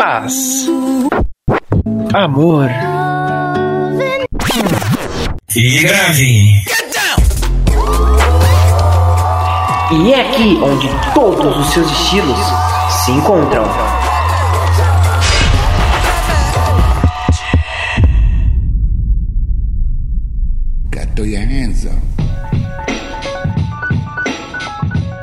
paz, 0.00 0.66
amor 2.14 2.70
e 5.54 5.82
grave. 5.82 6.54
E 9.92 10.12
é 10.14 10.20
aqui 10.22 10.58
onde 10.62 10.88
todos 11.12 11.54
os 11.54 11.66
seus 11.74 11.90
estilos 11.90 12.38
se 13.04 13.12
encontram. 13.12 13.64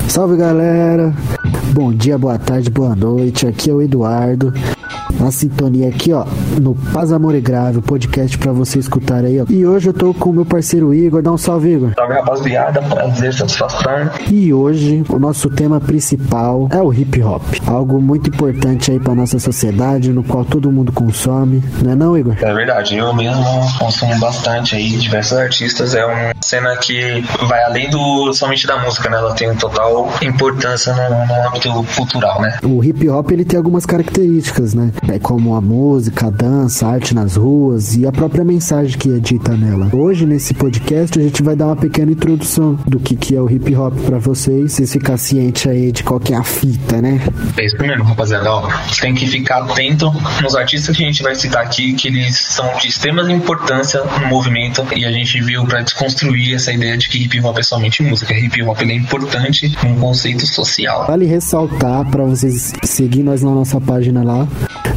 Salve 0.06 0.36
galera! 0.36 1.12
Bom 1.72 1.92
dia, 1.92 2.18
boa 2.18 2.38
tarde, 2.38 2.70
boa 2.70 2.96
noite. 2.96 3.46
Aqui 3.46 3.70
é 3.70 3.72
o 3.72 3.80
Eduardo 3.80 4.52
na 5.18 5.30
sintonia 5.30 5.88
aqui, 5.88 6.12
ó, 6.12 6.24
no 6.60 6.74
Paz 6.92 7.12
Amor 7.12 7.34
e 7.34 7.40
Grave, 7.40 7.78
o 7.78 7.82
podcast 7.82 8.36
para 8.38 8.52
você 8.52 8.78
escutar 8.78 9.24
aí, 9.24 9.40
ó. 9.40 9.44
E 9.48 9.66
hoje 9.66 9.88
eu 9.88 9.92
tô 9.92 10.14
com 10.14 10.30
o 10.30 10.32
meu 10.32 10.44
parceiro 10.44 10.94
Igor, 10.94 11.22
dá 11.22 11.32
um 11.32 11.38
salve, 11.38 11.74
Igor. 11.74 11.92
Salve, 11.94 12.14
rapaziada, 12.14 12.82
prazer, 12.82 13.34
satisfação. 13.34 14.10
E 14.30 14.52
hoje 14.52 15.04
o 15.08 15.18
nosso 15.18 15.50
tema 15.50 15.80
principal 15.80 16.68
é 16.70 16.80
o 16.80 16.92
hip 16.92 17.22
hop, 17.22 17.42
algo 17.66 18.00
muito 18.00 18.30
importante 18.30 18.90
aí 18.90 19.00
para 19.00 19.14
nossa 19.14 19.38
sociedade, 19.38 20.12
no 20.12 20.22
qual 20.22 20.44
todo 20.44 20.70
mundo 20.70 20.92
consome, 20.92 21.62
não 21.82 21.92
é 21.92 21.94
não, 21.94 22.16
Igor? 22.16 22.36
É 22.40 22.52
verdade, 22.52 22.96
eu 22.96 23.12
mesmo 23.14 23.44
consumo 23.78 24.18
bastante 24.18 24.76
aí 24.76 24.90
diversos 24.90 25.38
artistas, 25.38 25.94
é 25.94 26.04
uma 26.04 26.32
cena 26.40 26.76
que 26.76 27.24
vai 27.48 27.62
além 27.64 27.90
do 27.90 28.32
somente 28.32 28.66
da 28.66 28.78
música, 28.78 29.08
né? 29.10 29.18
Ela 29.18 29.34
tem 29.34 29.54
total 29.56 30.12
importância 30.22 30.94
no, 30.94 31.26
no 31.26 31.48
âmbito 31.48 31.86
cultural, 31.96 32.40
né? 32.40 32.58
O 32.62 32.82
hip 32.82 33.08
hop 33.08 33.30
ele 33.30 33.44
tem 33.44 33.56
algumas 33.56 33.84
características, 33.84 34.74
né? 34.74 34.92
é 35.08 35.18
como 35.18 35.54
a 35.54 35.60
música, 35.60 36.28
a 36.28 36.30
dança, 36.38 36.86
arte 36.86 37.16
nas 37.16 37.34
ruas 37.34 37.96
e 37.96 38.06
a 38.06 38.12
própria 38.12 38.44
mensagem 38.44 38.96
que 38.96 39.12
é 39.12 39.18
dita 39.18 39.56
nela. 39.56 39.90
Hoje, 39.92 40.24
nesse 40.24 40.54
podcast, 40.54 41.18
a 41.18 41.22
gente 41.22 41.42
vai 41.42 41.56
dar 41.56 41.66
uma 41.66 41.76
pequena 41.76 42.12
introdução 42.12 42.78
do 42.86 43.00
que, 43.00 43.16
que 43.16 43.34
é 43.34 43.40
o 43.40 43.50
hip 43.50 43.74
hop 43.74 43.92
para 44.06 44.18
vocês, 44.18 44.72
vocês 44.72 44.92
ficar 44.92 45.16
ciente 45.16 45.68
aí 45.68 45.90
de 45.90 46.04
qual 46.04 46.20
que 46.20 46.32
é 46.32 46.36
a 46.36 46.44
fita, 46.44 47.02
né? 47.02 47.20
É 47.56 47.66
isso 47.66 47.76
mesmo, 47.80 48.04
rapaziada. 48.04 48.52
Ó, 48.52 48.68
tem 49.00 49.14
que 49.14 49.26
ficar 49.26 49.64
atento 49.64 50.12
nos 50.40 50.54
artistas 50.54 50.96
que 50.96 51.02
a 51.02 51.06
gente 51.06 51.24
vai 51.24 51.34
citar 51.34 51.64
aqui, 51.64 51.92
que 51.94 52.06
eles 52.06 52.38
são 52.38 52.72
de 52.78 52.86
extrema 52.86 53.18
importância 53.32 54.00
no 54.20 54.28
movimento 54.28 54.86
e 54.94 55.04
a 55.04 55.10
gente 55.10 55.40
viu 55.42 55.64
para 55.64 55.82
desconstruir 55.82 56.54
essa 56.54 56.72
ideia 56.72 56.96
de 56.96 57.08
que 57.08 57.24
hip 57.24 57.40
hop 57.40 57.58
é 57.58 57.62
somente 57.64 58.00
música. 58.00 58.32
Hip 58.32 58.62
hop 58.62 58.80
é 58.80 58.94
importante 58.94 59.76
num 59.82 59.98
conceito 59.98 60.46
social. 60.46 61.04
Vale 61.08 61.26
ressaltar 61.26 62.08
para 62.08 62.22
vocês 62.22 62.72
seguir 62.84 63.24
nós 63.24 63.42
na 63.42 63.50
nossa 63.50 63.80
página 63.80 64.22
lá, 64.22 64.46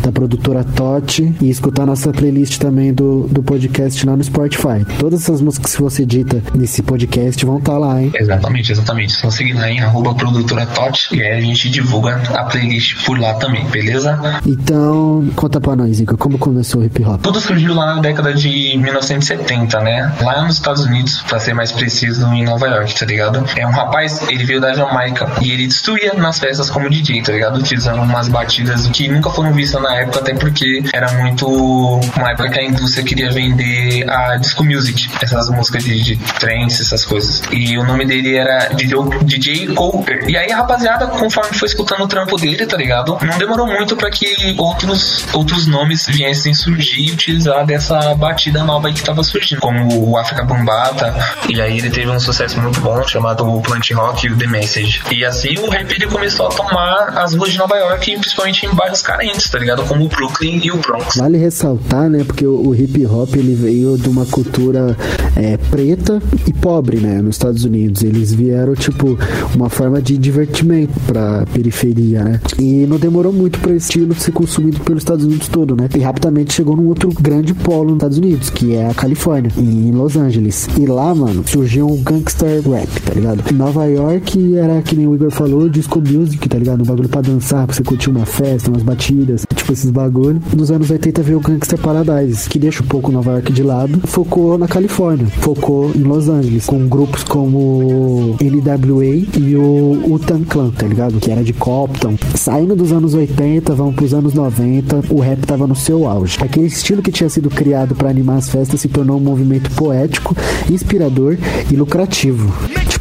da 0.01 0.11
produtora 0.11 0.63
Totti 0.63 1.33
e 1.41 1.49
escutar 1.49 1.85
nossa 1.85 2.11
playlist 2.11 2.57
também 2.57 2.93
do, 2.93 3.27
do 3.27 3.43
podcast 3.43 4.05
lá 4.05 4.15
no 4.15 4.23
Spotify. 4.23 4.85
Todas 4.99 5.21
essas 5.21 5.41
músicas 5.41 5.75
que 5.75 5.81
você 5.81 6.03
edita 6.03 6.41
nesse 6.55 6.81
podcast 6.81 7.45
vão 7.45 7.57
estar 7.57 7.73
tá 7.73 7.77
lá, 7.77 8.01
hein? 8.01 8.11
Exatamente, 8.15 8.71
exatamente. 8.71 9.13
Só 9.13 9.29
seguir 9.29 9.53
lá 9.53 9.69
em 9.69 9.79
arroba 9.79 10.13
produtora 10.15 10.65
Totti 10.65 11.15
e 11.15 11.21
aí 11.21 11.37
a 11.37 11.41
gente 11.41 11.69
divulga 11.69 12.21
a 12.33 12.43
playlist 12.45 13.05
por 13.05 13.19
lá 13.19 13.33
também, 13.35 13.65
beleza? 13.65 14.19
Então, 14.45 15.27
conta 15.35 15.59
pra 15.59 15.75
nós, 15.75 15.99
Ico, 15.99 16.17
como 16.17 16.37
começou 16.37 16.81
o 16.81 16.85
hip 16.85 17.03
hop? 17.03 17.21
Tudo 17.21 17.39
surgiu 17.39 17.73
lá 17.73 17.95
na 17.95 18.01
década 18.01 18.33
de 18.33 18.77
1970, 18.77 19.79
né? 19.81 20.13
Lá 20.21 20.43
nos 20.43 20.55
Estados 20.55 20.85
Unidos, 20.85 21.21
pra 21.27 21.39
ser 21.39 21.53
mais 21.53 21.71
preciso, 21.71 22.25
em 22.27 22.43
Nova 22.43 22.67
York, 22.67 22.97
tá 22.97 23.05
ligado? 23.05 23.43
É 23.55 23.65
um 23.65 23.71
rapaz, 23.71 24.21
ele 24.29 24.43
veio 24.43 24.59
da 24.59 24.73
Jamaica 24.73 25.29
e 25.41 25.51
ele 25.51 25.67
destruía 25.67 26.13
nas 26.13 26.39
festas 26.39 26.69
como 26.69 26.89
DJ, 26.89 27.21
tá 27.21 27.31
ligado? 27.31 27.59
Utilizando 27.59 28.01
umas 28.01 28.27
batidas 28.27 28.87
que 28.87 29.07
nunca 29.07 29.29
foram 29.29 29.53
vistas 29.53 29.81
na 29.81 29.90
na 29.91 29.95
época, 29.97 30.19
até 30.19 30.33
porque 30.33 30.83
era 30.93 31.11
muito 31.13 31.47
uma 31.47 32.31
época 32.31 32.49
que 32.49 32.59
a 32.59 32.63
indústria 32.63 33.03
queria 33.03 33.31
vender 33.31 34.09
a 34.09 34.37
disco 34.37 34.63
music, 34.63 35.09
essas 35.21 35.49
músicas 35.49 35.83
de, 35.83 36.01
de 36.01 36.15
trance, 36.39 36.81
essas 36.81 37.03
coisas. 37.03 37.41
E 37.51 37.77
o 37.77 37.83
nome 37.83 38.05
dele 38.05 38.37
era 38.37 38.69
DJ, 38.69 38.97
DJ 39.23 39.67
Cooper. 39.67 40.29
E 40.29 40.37
aí, 40.37 40.51
rapaziada, 40.51 41.07
conforme 41.07 41.57
foi 41.57 41.67
escutando 41.67 42.03
o 42.03 42.07
trampo 42.07 42.37
dele, 42.37 42.65
tá 42.65 42.77
ligado? 42.77 43.17
Não 43.21 43.37
demorou 43.37 43.67
muito 43.67 43.95
para 43.95 44.09
que 44.09 44.55
outros, 44.57 45.25
outros 45.33 45.67
nomes 45.67 46.05
viessem 46.07 46.53
surgir 46.53 47.09
e 47.09 47.11
utilizar 47.11 47.65
dessa 47.65 48.15
batida 48.15 48.63
nova 48.63 48.87
aí 48.87 48.93
que 48.93 49.03
tava 49.03 49.23
surgindo, 49.23 49.59
como 49.59 50.09
o 50.09 50.17
Africa 50.17 50.43
Bambata. 50.43 51.13
E 51.49 51.59
aí 51.61 51.77
ele 51.77 51.89
teve 51.89 52.09
um 52.09 52.19
sucesso 52.19 52.59
muito 52.59 52.79
bom 52.79 53.05
chamado 53.07 53.61
Plant 53.61 53.91
Rock 53.91 54.27
e 54.27 54.31
o 54.31 54.37
The 54.37 54.47
Message. 54.47 55.01
E 55.11 55.25
assim 55.25 55.57
o 55.59 55.69
rap 55.69 55.91
ele 55.91 56.07
começou 56.07 56.47
a 56.47 56.49
tomar 56.49 57.17
as 57.17 57.33
ruas 57.33 57.51
de 57.51 57.57
Nova 57.57 57.75
York, 57.75 58.17
principalmente 58.17 58.65
em 58.65 58.73
bairros 58.73 59.01
carentes, 59.01 59.49
tá 59.49 59.57
ligado? 59.59 59.80
Como 59.87 60.05
o 60.05 60.07
Brooklyn 60.07 60.59
e 60.63 60.71
o 60.71 60.77
Bronx. 60.77 61.17
Vale 61.17 61.37
ressaltar, 61.37 62.09
né, 62.09 62.23
porque 62.23 62.45
o, 62.45 62.67
o 62.67 62.75
hip 62.75 63.05
hop 63.05 63.35
ele 63.35 63.55
veio 63.55 63.97
de 63.97 64.09
uma 64.09 64.25
cultura 64.25 64.95
é, 65.35 65.57
preta 65.57 66.21
e 66.47 66.53
pobre, 66.53 66.97
né, 66.97 67.21
nos 67.21 67.35
Estados 67.35 67.63
Unidos. 67.63 68.03
Eles 68.03 68.33
vieram 68.33 68.75
tipo 68.75 69.17
uma 69.55 69.69
forma 69.69 70.01
de 70.01 70.17
divertimento 70.17 70.93
para 71.07 71.45
periferia, 71.53 72.23
né? 72.23 72.41
E 72.59 72.85
não 72.87 72.97
demorou 72.97 73.33
muito 73.33 73.59
para 73.59 73.73
esse 73.73 73.91
estilo 73.91 74.15
ser 74.15 74.31
consumido 74.31 74.79
pelos 74.81 75.01
Estados 75.01 75.25
Unidos 75.25 75.47
todo, 75.47 75.75
né? 75.75 75.89
E 75.95 75.99
rapidamente 75.99 76.53
chegou 76.53 76.75
num 76.75 76.87
outro 76.87 77.09
grande 77.19 77.53
polo 77.53 77.85
nos 77.85 77.95
Estados 77.95 78.17
Unidos, 78.17 78.49
que 78.49 78.75
é 78.75 78.89
a 78.89 78.93
Califórnia, 78.93 79.51
em 79.57 79.91
Los 79.91 80.15
Angeles. 80.15 80.67
E 80.77 80.85
lá, 80.85 81.13
mano, 81.13 81.43
surgiu 81.45 81.87
um 81.87 82.01
gangster 82.01 82.61
rap, 82.69 82.87
tá 83.01 83.13
ligado? 83.13 83.43
Em 83.51 83.55
Nova 83.55 83.85
York 83.85 84.55
era 84.55 84.81
que 84.81 84.95
nem 84.95 85.07
o 85.07 85.15
Igor 85.15 85.31
falou, 85.31 85.67
disco 85.67 85.99
music, 85.99 86.47
tá 86.47 86.57
ligado? 86.57 86.81
Um 86.81 86.85
bagulho 86.85 87.09
para 87.09 87.21
dançar, 87.21 87.65
pra 87.65 87.75
você 87.75 87.83
curtir 87.83 88.09
uma 88.09 88.25
festa, 88.25 88.69
umas 88.69 88.83
batidas, 88.83 89.45
tipo 89.55 89.70
esses 89.71 89.89
bagulho. 89.89 90.41
Nos 90.55 90.71
anos 90.71 90.89
80 90.89 91.21
veio 91.23 91.37
o 91.37 91.41
Gangster 91.41 91.79
Paradise, 91.79 92.49
que 92.49 92.59
deixa 92.59 92.83
um 92.83 92.87
pouco 92.87 93.11
Nova 93.11 93.31
York 93.31 93.51
de 93.51 93.63
lado, 93.63 93.99
focou 94.05 94.57
na 94.57 94.67
Califórnia, 94.67 95.27
focou 95.27 95.91
em 95.95 96.03
Los 96.03 96.27
Angeles, 96.27 96.65
com 96.65 96.87
grupos 96.87 97.23
como 97.23 98.35
NWA 98.41 99.05
e 99.39 99.55
o 99.55 100.13
Utan 100.13 100.43
Clan, 100.43 100.71
tá 100.71 100.87
ligado? 100.87 101.19
Que 101.19 101.31
era 101.31 101.43
de 101.43 101.53
Compton. 101.53 102.15
Saindo 102.35 102.75
dos 102.75 102.91
anos 102.91 103.13
80, 103.13 103.73
vamos 103.73 103.95
pros 103.95 104.13
anos 104.13 104.33
90, 104.33 105.03
o 105.09 105.19
rap 105.19 105.39
tava 105.45 105.67
no 105.67 105.75
seu 105.75 106.07
auge. 106.07 106.37
Aquele 106.41 106.67
estilo 106.67 107.01
que 107.01 107.11
tinha 107.11 107.29
sido 107.29 107.49
criado 107.49 107.95
para 107.95 108.09
animar 108.09 108.37
as 108.37 108.49
festas 108.49 108.81
se 108.81 108.87
tornou 108.87 109.17
um 109.17 109.21
movimento 109.21 109.69
poético, 109.71 110.35
inspirador 110.69 111.37
e 111.69 111.75
lucrativo. 111.75 112.51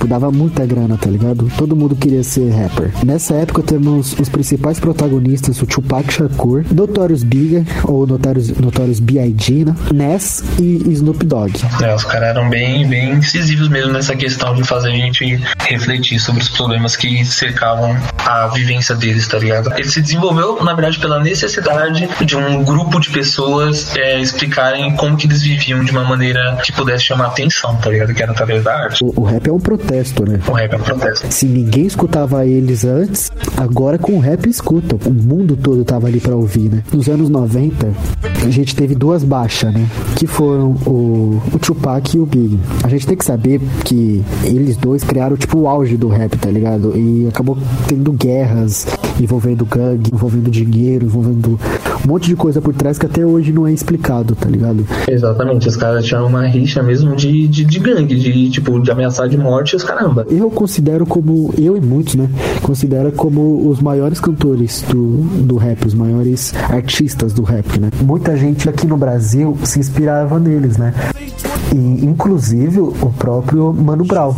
Tipo, 0.00 0.08
dava 0.08 0.32
muita 0.32 0.64
grana, 0.64 0.96
tá 0.96 1.10
ligado? 1.10 1.52
Todo 1.58 1.76
mundo 1.76 1.94
queria 1.94 2.24
ser 2.24 2.48
rapper. 2.52 2.90
Nessa 3.04 3.34
época 3.34 3.62
temos 3.62 4.18
os 4.18 4.30
principais 4.30 4.80
protagonistas, 4.80 5.60
o 5.60 5.66
Tupac 5.66 6.10
Shakur, 6.10 6.64
Notorious 6.72 7.22
Big, 7.22 7.66
ou 7.84 8.06
Notorious, 8.06 8.48
Notorious 8.56 8.98
B.I.G., 8.98 9.66
né? 9.66 9.74
Ness 9.92 10.42
e 10.58 10.90
Snoop 10.92 11.26
Dogg. 11.26 11.52
É, 11.82 11.94
os 11.94 12.04
caras 12.04 12.30
eram 12.30 12.48
bem, 12.48 12.88
bem 12.88 13.10
incisivos 13.10 13.68
mesmo 13.68 13.92
nessa 13.92 14.16
questão 14.16 14.54
de 14.54 14.64
fazer 14.64 14.88
a 14.88 14.92
gente 14.92 15.38
refletir 15.68 16.18
sobre 16.18 16.40
os 16.40 16.48
problemas 16.48 16.96
que 16.96 17.22
cercavam 17.26 17.94
a 18.26 18.46
vivência 18.46 18.94
deles, 18.94 19.28
tá 19.28 19.38
ligado? 19.38 19.70
Ele 19.74 19.90
se 19.90 20.00
desenvolveu, 20.00 20.64
na 20.64 20.72
verdade, 20.72 20.98
pela 20.98 21.20
necessidade 21.20 22.08
de 22.24 22.36
um 22.38 22.64
grupo 22.64 22.98
de 23.00 23.10
pessoas 23.10 23.94
é, 23.94 24.18
explicarem 24.18 24.96
como 24.96 25.14
que 25.18 25.26
eles 25.26 25.42
viviam 25.42 25.84
de 25.84 25.92
uma 25.92 26.04
maneira 26.04 26.58
que 26.64 26.72
pudesse 26.72 27.04
chamar 27.04 27.26
atenção, 27.26 27.76
tá 27.76 27.90
ligado? 27.90 28.14
Que 28.14 28.22
era 28.22 28.32
através 28.32 28.64
da 28.64 28.74
arte. 28.74 29.04
O, 29.04 29.12
o 29.20 29.24
rap 29.24 29.46
é 29.46 29.52
um 29.52 29.60
protesto, 29.90 30.24
né? 30.24 30.40
O 30.46 30.52
rap 30.52 30.72
é 30.72 30.76
um 30.76 30.80
protesto. 30.80 31.32
Se 31.32 31.46
ninguém 31.46 31.86
escutava 31.86 32.46
eles 32.46 32.84
antes, 32.84 33.30
agora 33.56 33.98
com 33.98 34.12
o 34.12 34.20
rap 34.20 34.48
escuta. 34.48 34.96
O 35.08 35.12
mundo 35.12 35.56
todo 35.56 35.84
tava 35.84 36.06
ali 36.06 36.20
para 36.20 36.36
ouvir 36.36 36.70
né? 36.70 36.82
Nos 36.92 37.08
anos 37.08 37.28
90, 37.28 37.92
a 38.44 38.50
gente 38.50 38.76
teve 38.76 38.94
duas 38.94 39.24
baixas, 39.24 39.72
né? 39.74 39.86
Que 40.16 40.26
foram 40.26 40.76
o, 40.86 41.42
o 41.52 41.58
Tupac 41.58 42.16
e 42.16 42.20
o 42.20 42.26
Big. 42.26 42.58
A 42.84 42.88
gente 42.88 43.06
tem 43.06 43.16
que 43.16 43.24
saber 43.24 43.60
que 43.84 44.22
eles 44.44 44.76
dois 44.76 45.02
criaram, 45.02 45.36
tipo, 45.36 45.58
o 45.58 45.68
auge 45.68 45.96
do 45.96 46.08
rap, 46.08 46.36
tá 46.36 46.50
ligado? 46.50 46.96
E 46.96 47.26
acabou 47.28 47.58
tendo 47.88 48.12
guerras 48.12 48.86
envolvendo 49.18 49.64
gangue, 49.64 50.10
envolvendo 50.12 50.50
dinheiro, 50.50 51.06
envolvendo 51.06 51.58
um 52.04 52.08
monte 52.08 52.28
de 52.28 52.36
coisa 52.36 52.60
por 52.60 52.74
trás 52.74 52.98
que 52.98 53.06
até 53.06 53.24
hoje 53.24 53.52
não 53.52 53.66
é 53.66 53.72
explicado, 53.72 54.34
tá 54.34 54.48
ligado? 54.48 54.86
Exatamente, 55.08 55.68
os 55.68 55.76
caras 55.76 56.04
tinham 56.04 56.26
uma 56.26 56.46
rixa 56.46 56.82
mesmo 56.82 57.14
de, 57.16 57.46
de, 57.48 57.64
de 57.64 57.78
gangue, 57.78 58.14
de 58.14 58.50
tipo, 58.50 58.80
de 58.80 58.90
ameaçar 58.90 59.28
de 59.28 59.36
morte 59.36 59.76
os 59.76 59.84
caramba. 59.84 60.26
Eu 60.30 60.50
considero 60.50 61.06
como, 61.06 61.52
eu 61.58 61.76
e 61.76 61.80
muitos, 61.80 62.14
né? 62.14 62.28
Considero 62.62 63.12
como 63.12 63.68
os 63.68 63.80
maiores 63.80 64.20
cantores 64.20 64.82
do, 64.88 65.22
do 65.42 65.56
rap, 65.56 65.86
os 65.86 65.94
maiores 65.94 66.54
artistas 66.68 67.32
do 67.32 67.42
rap, 67.42 67.78
né? 67.78 67.90
Muita 68.02 68.36
gente 68.36 68.68
aqui 68.68 68.86
no 68.86 68.96
Brasil 68.96 69.56
se 69.64 69.78
inspirava 69.78 70.38
neles, 70.38 70.76
né? 70.76 70.94
E, 71.74 72.04
inclusive 72.04 72.80
o 72.80 73.12
próprio 73.18 73.72
Mano 73.72 74.04
Brown, 74.04 74.34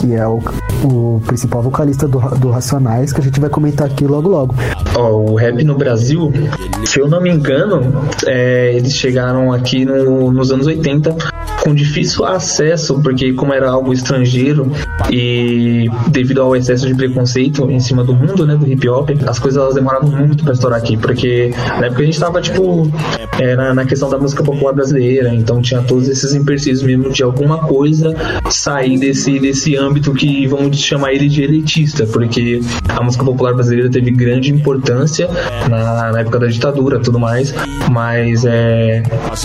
que 0.00 0.14
é 0.14 0.26
o, 0.26 0.40
o 0.84 1.20
principal 1.26 1.62
vocalista 1.62 2.06
do, 2.06 2.18
do 2.38 2.50
Racionais, 2.50 3.12
que 3.12 3.20
a 3.20 3.24
gente 3.24 3.40
vai 3.40 3.50
comentar 3.50 3.86
aqui 3.86 4.06
logo 4.06 4.28
logo. 4.28 4.54
Oh, 4.96 5.32
o 5.32 5.34
rap 5.34 5.62
no 5.64 5.74
Brasil, 5.74 6.32
se 6.84 7.00
eu 7.00 7.08
não 7.08 7.20
me 7.20 7.30
engano, 7.30 7.80
é, 8.26 8.74
eles 8.74 8.94
chegaram 8.94 9.52
aqui 9.52 9.84
no, 9.84 10.30
nos 10.30 10.52
anos 10.52 10.66
80 10.66 11.16
com 11.62 11.74
difícil 11.74 12.24
acesso, 12.24 13.00
porque 13.00 13.32
como 13.32 13.52
era 13.52 13.70
algo 13.70 13.92
estrangeiro 13.92 14.70
e 15.10 15.88
devido 16.08 16.42
ao 16.42 16.56
excesso 16.56 16.86
de 16.86 16.94
preconceito 16.94 17.70
em 17.70 17.78
cima 17.78 18.02
do 18.02 18.14
mundo, 18.14 18.44
né, 18.46 18.56
do 18.56 18.66
hip 18.66 18.88
hop, 18.88 19.10
as 19.26 19.38
coisas 19.38 19.62
elas 19.62 19.74
demoravam 19.74 20.10
muito 20.10 20.42
para 20.42 20.52
estourar 20.52 20.78
aqui, 20.78 20.96
porque 20.96 21.54
na 21.78 21.86
época 21.86 22.02
a 22.02 22.04
gente 22.04 22.18
tava 22.18 22.40
tipo 22.40 22.90
é, 23.38 23.54
na, 23.54 23.84
questão 23.84 24.10
da 24.10 24.18
música 24.18 24.42
popular 24.42 24.72
brasileira, 24.72 25.32
então 25.34 25.62
tinha 25.62 25.82
todos 25.82 26.08
esses 26.08 26.34
empecilhos 26.34 26.82
mesmo 26.82 27.10
de 27.10 27.22
alguma 27.22 27.58
coisa 27.58 28.14
sair 28.50 28.98
desse 28.98 29.38
desse 29.38 29.76
âmbito 29.76 30.12
que 30.12 30.46
vamos 30.46 30.78
chamar 30.78 31.12
ele 31.12 31.28
de 31.28 31.42
elitista, 31.42 32.06
porque 32.06 32.60
a 32.88 33.02
música 33.02 33.24
popular 33.24 33.54
brasileira 33.54 33.88
teve 33.88 34.10
grande 34.10 34.52
importância 34.52 35.28
na, 35.70 36.12
na 36.12 36.20
época 36.20 36.40
da 36.40 36.46
ditadura, 36.46 36.98
tudo 36.98 37.18
mais, 37.20 37.54
mas 37.90 38.44
é 38.44 39.02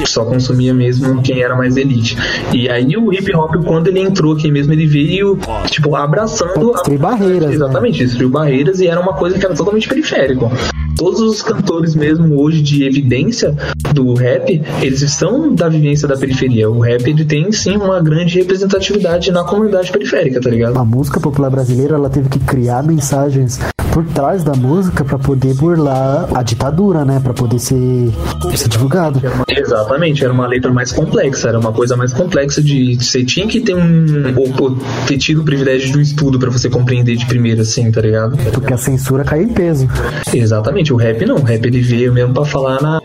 só 0.08 0.26
consumia 0.26 0.74
mesmo 0.74 1.22
quem 1.22 1.42
era 1.42 1.56
mais 1.56 1.78
elite. 1.78 2.07
E 2.54 2.70
aí 2.70 2.96
o 2.96 3.12
hip 3.12 3.36
hop, 3.36 3.56
quando 3.66 3.88
ele 3.88 4.00
entrou 4.00 4.34
aqui 4.34 4.52
mesmo, 4.52 4.74
ele 4.74 4.86
veio, 4.86 5.38
tipo, 5.66 5.96
abraçando. 5.96 6.74
Destruir 6.74 7.00
barreiras. 7.00 7.50
Né? 7.50 7.56
Exatamente, 7.56 8.00
né? 8.00 8.06
destruiu 8.06 8.30
barreiras 8.30 8.80
e 8.80 8.88
era 8.88 9.00
uma 9.00 9.14
coisa 9.14 9.38
que 9.38 9.46
era 9.46 9.56
totalmente 9.56 9.88
periférico 9.88 10.52
todos 10.98 11.22
os 11.22 11.42
cantores 11.42 11.96
mesmo 11.96 12.42
hoje 12.42 12.62
de 12.62 12.84
evidência 12.84 13.56
do 13.94 14.14
rap, 14.16 14.62
eles 14.82 15.02
estão 15.02 15.54
da 15.54 15.70
vivência 15.70 16.08
da 16.08 16.18
periferia. 16.18 16.70
O 16.70 16.80
rap 16.80 17.08
ele 17.08 17.24
tem 17.24 17.52
sim 17.52 17.78
uma 17.78 18.02
grande 18.02 18.40
representatividade 18.40 19.32
na 19.32 19.44
comunidade 19.44 19.92
periférica, 19.92 20.42
tá 20.42 20.50
ligado? 20.50 20.78
A 20.78 20.84
música 20.84 21.20
popular 21.20 21.52
brasileira 21.52 21.96
ela 21.96 22.10
teve 22.10 22.28
que 22.30 22.40
criar 22.40 22.84
mensagens 22.84 23.60
por 23.98 24.06
trás 24.06 24.44
da 24.44 24.54
música 24.54 25.04
para 25.04 25.18
poder 25.18 25.56
burlar 25.56 26.28
a 26.36 26.44
ditadura, 26.44 27.04
né? 27.04 27.20
Para 27.20 27.34
poder 27.34 27.58
ser, 27.58 28.12
ser 28.56 28.70
divulgado. 28.70 29.20
Exatamente, 29.50 30.24
era 30.24 30.32
uma 30.32 30.46
letra 30.46 30.72
mais 30.72 30.92
complexa, 30.92 31.50
era 31.50 31.58
uma 31.58 31.74
coisa 31.74 31.98
mais 31.98 32.14
complexa 32.14 32.62
de 32.62 32.96
você 32.96 33.26
tinha 33.26 33.48
que 33.48 33.60
ter 33.60 33.74
um 33.74 34.36
ou, 34.60 34.78
ter 35.08 35.18
tido 35.18 35.42
o 35.42 35.44
privilégio 35.44 35.92
de 35.92 35.98
um 35.98 36.02
estudo 36.02 36.38
para 36.38 36.52
você 36.52 36.70
compreender 36.70 37.16
de 37.16 37.26
primeira 37.26 37.64
assim, 37.64 37.92
tá 37.92 38.00
ligado? 38.00 38.38
Porque 38.52 38.72
a 38.72 38.78
censura 38.78 39.24
cai 39.24 39.42
em 39.42 39.48
peso. 39.48 39.88
Exatamente, 40.32 40.94
o 40.94 40.96
rap 40.96 41.26
não, 41.26 41.38
o 41.38 41.44
rap 41.44 41.66
ele 41.66 41.82
veio 41.82 42.14
mesmo 42.14 42.36
para 42.36 42.46
falar 42.46 42.80
na 42.80 43.02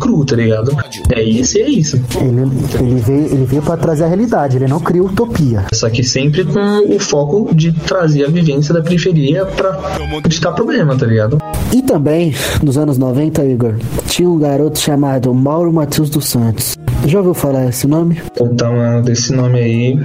cru, 0.00 0.24
tá 0.24 0.36
ligado? 0.36 0.70
É 1.14 1.22
isso 1.22 1.58
e 1.58 1.62
é 1.62 1.68
isso. 1.68 2.00
Ele, 2.20 2.42
ele 2.80 3.00
veio, 3.00 3.24
ele 3.26 3.44
veio 3.44 3.62
para 3.62 3.76
trazer 3.76 4.04
a 4.04 4.06
realidade, 4.06 4.56
ele 4.56 4.66
não 4.66 4.80
cria 4.80 5.02
utopia. 5.02 5.64
Só 5.72 5.88
que 5.88 6.02
sempre 6.02 6.44
com 6.44 6.94
o 6.94 6.98
foco 6.98 7.54
de 7.54 7.72
trazer 7.72 8.24
a 8.24 8.28
vivência 8.28 8.74
da 8.74 8.82
periferia 8.82 9.46
para 9.46 9.78
está 10.28 10.52
problema, 10.52 10.96
tá 10.96 11.06
ligado? 11.06 11.38
E 11.72 11.82
também, 11.82 12.34
nos 12.62 12.76
anos 12.76 12.98
90, 12.98 13.44
Igor, 13.44 13.74
tinha 14.06 14.28
um 14.28 14.38
garoto 14.38 14.78
chamado 14.78 15.32
Mauro 15.34 15.72
Matheus 15.72 16.10
dos 16.10 16.28
Santos. 16.28 16.76
Já 17.06 17.18
ouviu 17.18 17.34
falar 17.34 17.66
esse 17.68 17.86
nome? 17.86 18.20
Então, 18.32 19.02
desse 19.02 19.32
nome 19.32 19.58
aí. 19.58 19.98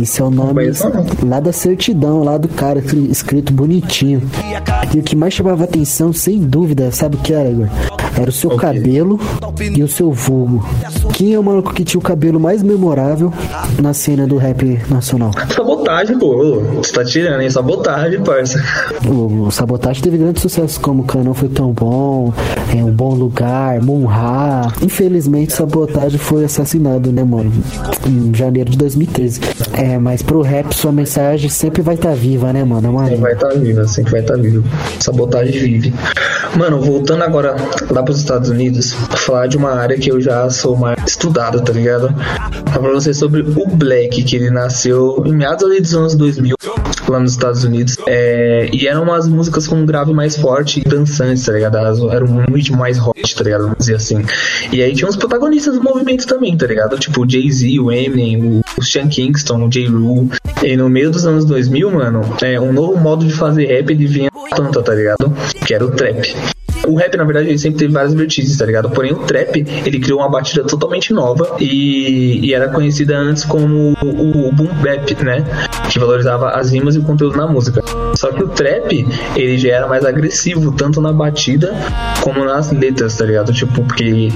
Esse 0.00 0.20
é 0.20 0.24
o 0.24 0.30
nome 0.30 0.60
lá 1.26 1.40
da 1.40 1.52
certidão, 1.52 2.22
lá 2.22 2.36
do 2.36 2.48
cara, 2.48 2.82
escrito 3.10 3.52
bonitinho. 3.52 4.22
E 4.94 4.98
o 4.98 5.02
que 5.02 5.16
mais 5.16 5.34
chamava 5.34 5.64
atenção, 5.64 6.12
sem 6.12 6.40
dúvida, 6.40 6.90
sabe 6.92 7.16
o 7.16 7.20
que 7.20 7.32
era, 7.32 7.48
Igor? 7.48 7.68
Era 8.18 8.30
o 8.30 8.32
seu 8.32 8.50
okay. 8.50 8.68
cabelo 8.68 9.18
e 9.76 9.82
o 9.82 9.88
seu 9.88 10.10
vulgo. 10.10 10.66
Quem 11.12 11.34
é 11.34 11.38
o 11.38 11.42
maluco 11.42 11.72
que 11.72 11.84
tinha 11.84 12.00
o 12.00 12.02
cabelo 12.02 12.40
mais 12.40 12.64
memorável 12.64 13.32
na 13.80 13.94
cena 13.94 14.26
do 14.26 14.36
rap 14.36 14.80
nacional? 14.90 15.30
Sabotagem, 15.54 16.18
pô. 16.18 16.60
Você 16.76 16.92
tá 16.92 17.04
tirando, 17.04 17.40
hein? 17.40 17.50
Sabotagem, 17.50 18.20
parça. 18.20 18.60
O, 19.06 19.46
o 19.46 19.50
Sabotagem 19.52 20.02
teve 20.02 20.18
grandes 20.18 20.42
sucessos 20.42 20.78
como 20.78 21.04
Canão 21.04 21.32
Foi 21.32 21.48
Tão 21.48 21.72
Bom, 21.72 22.32
é 22.76 22.82
Um 22.82 22.90
Bom 22.92 23.14
Lugar, 23.14 23.80
Munha. 23.80 24.66
Infelizmente, 24.82 25.52
Sabotagem 25.52 26.18
foi 26.18 26.44
assassinado, 26.44 27.12
né, 27.12 27.22
mano? 27.22 27.52
Em 28.04 28.34
janeiro 28.34 28.70
de 28.70 28.76
2013. 28.78 29.40
É, 29.74 29.96
mas 29.96 30.22
pro 30.22 30.42
rap 30.42 30.72
sua 30.74 30.90
mensagem 30.90 31.48
sempre 31.48 31.82
vai 31.82 31.94
estar 31.94 32.10
tá 32.10 32.14
viva, 32.16 32.52
né, 32.52 32.64
mano? 32.64 32.86
É 32.86 32.90
uma... 32.90 33.04
Sempre 33.04 33.20
vai 33.20 33.32
estar 33.34 33.48
tá 33.48 33.54
viva, 33.54 33.86
sempre 33.86 34.10
vai 34.10 34.20
estar 34.20 34.34
tá 34.34 34.40
viva. 34.40 34.64
Sabotagem 34.98 35.60
vive. 35.60 35.94
Mano, 36.56 36.80
voltando 36.80 37.22
agora 37.22 37.54
lá 37.90 38.02
pros 38.08 38.20
Estados 38.20 38.48
Unidos, 38.48 38.94
falar 39.18 39.48
de 39.48 39.58
uma 39.58 39.70
área 39.74 39.98
que 39.98 40.10
eu 40.10 40.18
já 40.18 40.48
sou 40.48 40.74
mais 40.74 40.98
estudado, 41.06 41.60
tá 41.60 41.74
ligado? 41.74 42.08
Falar 42.72 42.88
pra 42.88 42.92
você 42.94 43.12
sobre 43.12 43.42
o 43.42 43.66
Black, 43.66 44.24
que 44.24 44.34
ele 44.34 44.48
nasceu 44.48 45.22
em 45.26 45.32
meados 45.32 45.68
dos 45.78 45.94
anos 45.94 46.14
2000, 46.14 46.56
lá 47.06 47.20
nos 47.20 47.32
Estados 47.32 47.64
Unidos. 47.64 47.98
É, 48.06 48.70
e 48.72 48.88
eram 48.88 49.02
umas 49.02 49.28
músicas 49.28 49.66
com 49.66 49.76
um 49.76 49.84
grave 49.84 50.14
mais 50.14 50.36
forte 50.36 50.80
e 50.80 50.88
dançantes, 50.88 51.44
tá 51.44 51.52
ligado? 51.52 51.76
Era 51.76 52.24
um 52.24 52.46
ritmo 52.50 52.78
mais 52.78 52.98
hot, 52.98 53.36
tá 53.36 53.44
ligado? 53.44 53.64
Vamos 53.64 53.78
dizer 53.78 53.96
assim. 53.96 54.24
E 54.72 54.82
aí 54.82 54.94
tinha 54.94 55.06
uns 55.06 55.16
protagonistas 55.16 55.74
do 55.74 55.82
movimento 55.82 56.26
também, 56.26 56.56
tá 56.56 56.66
ligado? 56.66 56.98
Tipo 56.98 57.26
o 57.26 57.30
Jay-Z, 57.30 57.78
o 57.78 57.92
Eminem, 57.92 58.62
o 58.78 58.82
Sean 58.82 59.08
Kingston, 59.08 59.66
o 59.66 59.68
J-Rule. 59.68 60.30
E 60.62 60.78
no 60.78 60.88
meio 60.88 61.10
dos 61.10 61.26
anos 61.26 61.44
2000, 61.44 61.90
mano, 61.90 62.22
é, 62.40 62.58
um 62.58 62.72
novo 62.72 62.98
modo 62.98 63.26
de 63.26 63.34
fazer 63.34 63.66
rap 63.66 63.90
ele 63.90 64.06
vinha 64.06 64.30
tanta, 64.56 64.82
tá 64.82 64.94
ligado? 64.94 65.30
Que 65.66 65.74
era 65.74 65.84
o 65.84 65.90
trap. 65.90 66.56
O 66.86 66.94
rap, 66.96 67.16
na 67.16 67.24
verdade, 67.24 67.48
ele 67.48 67.58
sempre 67.58 67.78
teve 67.78 67.92
várias 67.92 68.14
vertentes, 68.14 68.56
tá 68.56 68.64
ligado? 68.64 68.90
Porém, 68.90 69.12
o 69.12 69.16
trap, 69.16 69.64
ele 69.84 69.98
criou 69.98 70.20
uma 70.20 70.28
batida 70.28 70.64
totalmente 70.64 71.12
nova 71.12 71.56
e, 71.58 72.40
e 72.46 72.54
era 72.54 72.68
conhecida 72.68 73.16
antes 73.16 73.44
como 73.44 73.94
o, 74.02 74.48
o 74.48 74.52
boom 74.52 74.68
bap, 74.82 75.24
né? 75.24 75.44
Que 75.90 75.98
valorizava 75.98 76.50
as 76.50 76.72
rimas 76.72 76.94
e 76.94 76.98
o 76.98 77.02
conteúdo 77.02 77.36
na 77.36 77.46
música. 77.46 77.82
Só 78.14 78.30
que 78.32 78.42
o 78.42 78.48
trap, 78.48 79.06
ele 79.36 79.58
já 79.58 79.70
era 79.70 79.86
mais 79.86 80.04
agressivo, 80.04 80.72
tanto 80.72 81.00
na 81.00 81.12
batida 81.12 81.74
como 82.22 82.44
nas 82.44 82.72
letras, 82.72 83.16
tá 83.16 83.24
ligado? 83.24 83.52
Tipo, 83.52 83.82
porque 83.82 84.28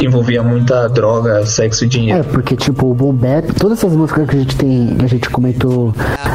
envolvia 0.00 0.42
muita 0.42 0.88
droga, 0.88 1.44
sexo 1.46 1.84
e 1.84 1.88
dinheiro. 1.88 2.20
É, 2.20 2.22
porque, 2.22 2.56
tipo, 2.56 2.90
o 2.90 2.94
boom 2.94 3.12
bap, 3.12 3.52
todas 3.54 3.78
essas 3.78 3.92
músicas 3.92 4.28
que 4.28 4.36
a 4.36 4.38
gente 4.38 4.56
tem, 4.56 4.96
que 4.96 5.04
a 5.04 5.08
gente 5.08 5.30
comentou 5.30 5.94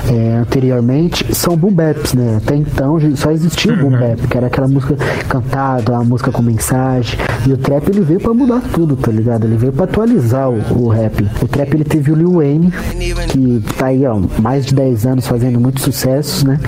é, 0.09 0.35
anteriormente, 0.35 1.33
são 1.35 1.55
boom 1.55 1.73
baps, 1.73 2.13
né? 2.13 2.37
Até 2.37 2.55
então 2.55 2.97
só 3.15 3.31
existia 3.31 3.73
o 3.73 3.77
boom 3.77 3.93
uhum. 3.93 3.99
bap, 3.99 4.27
que 4.27 4.37
era 4.37 4.47
aquela 4.47 4.67
música 4.67 4.95
cantado, 5.31 5.95
a 5.95 6.03
música 6.03 6.29
com 6.31 6.41
mensagem. 6.41 7.17
E 7.47 7.53
o 7.53 7.57
trap 7.57 7.87
ele 7.87 8.01
veio 8.01 8.19
para 8.19 8.33
mudar 8.33 8.61
tudo, 8.73 8.97
tá 8.97 9.09
ligado? 9.09 9.45
Ele 9.45 9.55
veio 9.55 9.71
para 9.71 9.85
atualizar 9.85 10.49
o, 10.49 10.83
o, 10.83 10.89
rap. 10.89 11.25
O 11.41 11.47
trap 11.47 11.73
ele 11.73 11.85
teve 11.85 12.11
o 12.11 12.15
Lil 12.15 12.33
Wayne, 12.33 12.71
que 13.29 13.63
tá 13.77 13.87
aí, 13.87 14.05
ó, 14.05 14.19
mais 14.39 14.65
de 14.65 14.75
10 14.75 15.05
anos 15.05 15.27
fazendo 15.27 15.59
muitos 15.59 15.83
sucessos, 15.83 16.43
né? 16.43 16.59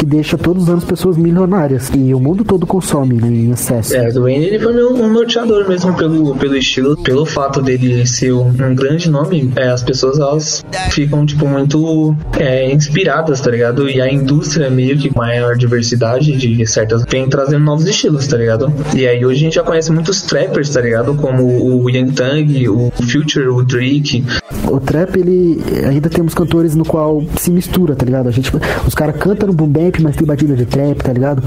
Que 0.00 0.06
deixa 0.06 0.38
todos 0.38 0.62
os 0.62 0.70
anos 0.70 0.82
pessoas 0.82 1.18
milionárias. 1.18 1.90
E 1.94 2.14
o 2.14 2.18
mundo 2.18 2.42
todo 2.42 2.66
consome, 2.66 3.16
né? 3.16 3.28
Em 3.28 3.50
excesso. 3.50 3.94
É, 3.94 4.08
o 4.08 4.22
Wayne 4.22 4.46
ele 4.46 4.58
foi 4.58 4.82
um, 4.82 5.04
um 5.04 5.12
norteador 5.12 5.68
mesmo 5.68 5.94
pelo, 5.94 6.34
pelo 6.36 6.56
estilo, 6.56 6.96
pelo 7.02 7.26
fato 7.26 7.60
dele 7.60 8.06
ser 8.06 8.32
um, 8.32 8.46
um 8.48 8.74
grande 8.74 9.10
nome. 9.10 9.52
É, 9.56 9.68
as 9.68 9.82
pessoas 9.82 10.18
elas 10.18 10.64
ficam, 10.90 11.26
tipo, 11.26 11.46
muito 11.46 12.16
é, 12.38 12.72
inspiradas, 12.72 13.42
tá 13.42 13.50
ligado? 13.50 13.90
E 13.90 14.00
a 14.00 14.10
indústria 14.10 14.70
meio 14.70 14.96
que 14.96 15.14
maior 15.14 15.54
diversidade 15.54 16.34
de 16.34 16.66
certas 16.66 17.04
vem 17.06 17.28
trazendo 17.28 17.62
novos 17.62 17.86
estilos, 17.86 18.26
tá 18.26 18.38
ligado? 18.38 18.72
E 18.96 19.06
aí 19.06 19.22
hoje 19.22 19.40
a 19.40 19.44
gente 19.44 19.54
já 19.56 19.62
conhece 19.62 19.92
muitos 19.92 20.22
trappers, 20.22 20.70
tá 20.70 20.80
ligado? 20.80 21.14
Como 21.14 21.44
o 21.82 21.90
Young 21.90 22.12
Thug, 22.12 22.68
o 22.70 22.90
Future, 23.06 23.48
o 23.48 23.62
Drake. 23.62 24.24
O 24.66 24.80
trap, 24.80 25.16
ele 25.16 25.60
ainda 25.86 26.08
temos 26.08 26.32
cantores 26.32 26.74
no 26.74 26.86
qual 26.86 27.22
se 27.36 27.50
mistura, 27.50 27.94
tá 27.94 28.06
ligado? 28.06 28.28
A 28.28 28.32
gente, 28.32 28.50
os 28.86 28.94
caras 28.94 29.16
cantam 29.16 29.48
no 29.48 29.52
boom 29.52 29.68
bap, 29.90 30.02
mas 30.02 30.16
tem 30.16 30.26
batida 30.26 30.54
de 30.54 30.64
trap, 30.64 30.96
tá 30.98 31.12
ligado? 31.12 31.42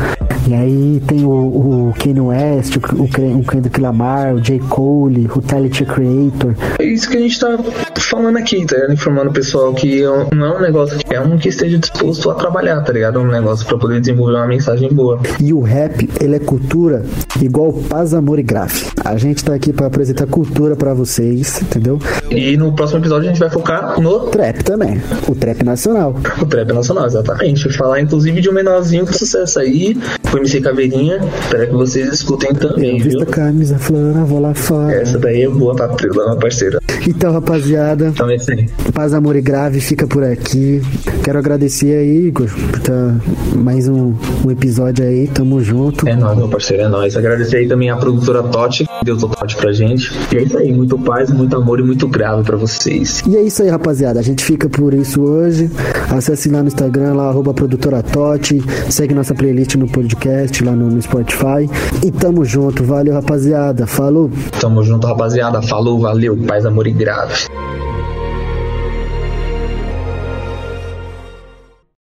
E 0.48 0.54
aí 0.54 1.02
tem 1.08 1.24
o, 1.24 1.30
o 1.30 1.94
Kanye 1.98 2.20
West, 2.20 2.76
o, 2.76 3.04
o 3.04 3.44
Kendrick 3.44 3.80
Lamar, 3.80 4.36
o 4.36 4.42
J. 4.42 4.60
Cole, 4.60 5.30
o 5.34 5.42
Tyler 5.42 5.72
Creator. 5.72 6.56
É 6.80 6.84
isso 6.84 7.10
que 7.10 7.18
a 7.18 7.20
gente 7.20 7.40
tá 7.40 7.58
falando 7.98 8.38
aqui, 8.38 8.66
tá 8.66 8.76
ligado? 8.76 8.94
Informando 8.94 9.30
o 9.30 9.34
pessoal 9.34 9.74
que 9.74 10.02
não 10.34 10.48
é 10.48 10.58
um 10.58 10.62
negócio 10.62 10.98
que 10.98 11.14
é 11.14 11.22
um 11.22 11.38
que 11.38 11.48
esteja 11.48 11.78
disposto 11.78 12.30
a 12.30 12.36
trabalhar, 12.36 12.82
tá 12.82 12.92
ligado? 12.92 13.20
É 13.20 13.22
um 13.22 13.28
negócio 13.28 13.66
pra 13.66 13.78
poder 13.78 14.02
desenvolver 14.02 14.36
uma 14.36 14.48
mensagem 14.48 14.92
boa. 14.92 15.20
E 15.40 15.54
o 15.54 15.62
rap, 15.62 16.10
ele 16.20 16.36
é 16.36 16.40
cultura 16.40 17.06
igual 17.42 17.72
paz, 17.74 18.14
amor 18.14 18.40
e 18.40 18.44
grafe. 18.44 18.93
A 19.04 19.18
gente 19.18 19.44
tá 19.44 19.54
aqui 19.54 19.74
para 19.74 19.88
apresentar 19.88 20.26
cultura 20.28 20.76
para 20.76 20.94
vocês, 20.94 21.62
entendeu? 21.62 22.00
E 22.32 22.56
no 22.56 22.74
próximo 22.74 23.00
episódio 23.00 23.30
a 23.30 23.34
gente 23.34 23.40
vai 23.40 23.50
focar 23.50 24.00
no 24.00 24.28
trap 24.28 24.64
também. 24.64 25.02
O 25.28 25.36
trap 25.36 25.64
nacional. 25.64 26.16
O 26.42 26.46
trap 26.46 26.72
nacional, 26.72 27.06
exatamente. 27.06 27.70
Falar 27.74 28.00
inclusive 28.02 28.40
de 28.40 28.50
um 28.50 28.54
menorzinho 28.54 29.06
com 29.06 29.14
sucesso 29.14 29.60
aí, 29.60 29.98
foi 30.24 30.40
MC 30.40 30.62
Caveirinha. 30.62 31.20
Espero 31.42 31.68
que 31.68 31.74
vocês 31.74 32.14
escutem 32.14 32.54
também. 32.56 32.98
Eu 32.98 33.04
visto 33.04 33.24
a 33.24 33.26
camisa 33.26 33.78
flora, 33.78 34.24
vou 34.24 34.40
lá 34.40 34.54
fora. 34.54 34.94
Essa 34.94 35.20
daí 35.20 35.44
é 35.44 35.50
boa 35.50 35.76
pra 35.76 35.90
trilha, 35.90 36.26
meu 36.26 36.38
parceiro. 36.38 36.80
Então, 37.06 37.34
rapaziada. 37.34 38.14
Isso 38.34 38.52
aí. 38.52 38.70
Paz, 38.94 39.14
amor 39.14 39.36
e 39.36 39.42
grave 39.42 39.82
fica 39.82 40.08
por 40.08 40.24
aqui. 40.24 40.82
Quero 41.24 41.38
agradecer 41.38 41.98
aí, 41.98 42.28
Igor, 42.28 42.48
por 42.72 42.80
tá 42.80 43.16
mais 43.56 43.88
um, 43.88 44.14
um 44.46 44.52
episódio 44.52 45.06
aí. 45.06 45.28
Tamo 45.28 45.62
junto. 45.62 46.08
É 46.08 46.16
nóis, 46.16 46.38
meu 46.38 46.48
parceiro, 46.48 46.84
é 46.84 46.88
nóis. 46.88 47.18
Agradecer 47.18 47.58
aí 47.58 47.68
também 47.68 47.90
a 47.90 47.98
produtora 47.98 48.42
Totti, 48.44 48.86
deu 49.04 49.18
total 49.18 49.48
pra 49.58 49.72
gente. 49.72 50.12
E 50.32 50.38
é 50.38 50.44
isso 50.44 50.58
aí, 50.58 50.74
muito 50.74 50.98
paz, 51.00 51.32
muito 51.32 51.56
amor 51.56 51.80
e 51.80 51.84
muito 51.84 52.08
grave 52.08 52.44
para 52.44 52.58
vocês. 52.58 53.24
E 53.28 53.36
é 53.36 53.42
isso 53.42 53.64
aí, 53.64 53.70
rapaziada. 53.70 54.20
A 54.20 54.24
gente 54.24 54.44
fica 54.44 54.70
por 54.70 54.94
isso 54.94 55.22
hoje. 55.22 55.70
Acesse 56.10 56.50
lá 56.50 56.62
no 56.62 56.68
Instagram, 56.68 57.14
lá, 57.14 57.30
arroba 57.30 57.54
produtora 57.54 58.04
Totti. 58.04 58.62
Segue 58.90 59.14
nossa 59.14 59.34
playlist 59.34 59.76
no 59.76 59.88
podcast, 59.88 60.64
lá 60.64 60.74
no, 60.74 60.90
no 60.90 61.02
Spotify. 61.02 61.70
E 62.06 62.12
tamo 62.12 62.46
junto. 62.46 62.84
Valeu, 62.84 63.14
rapaziada. 63.14 63.88
Falou. 63.88 64.30
Tamo 64.60 64.84
junto, 64.84 65.08
rapaziada. 65.08 65.62
Falou, 65.62 66.00
valeu. 66.00 66.38
Paz, 66.38 66.66
amor 66.66 66.88
e 66.88 66.92
grave. 66.92 67.48